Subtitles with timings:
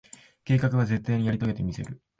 [0.45, 2.01] 計画は、絶対にやり遂げてみせる。